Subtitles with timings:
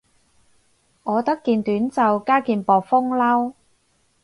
[1.03, 3.53] 我得件短袖加件薄風褸